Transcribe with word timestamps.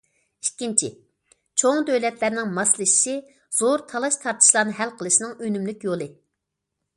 ئىككىنچى، 0.43 0.87
چوڭ 1.63 1.81
دۆلەتلەرنىڭ 1.89 2.49
ماسلىشىشى 2.55 3.13
زور 3.59 3.85
تالاش 3.93 4.19
تارتىشلارنى 4.25 4.75
ھەل 4.81 4.95
قىلىشنىڭ 5.03 5.37
ئۈنۈملۈك 5.43 5.87
يولى. 5.91 6.11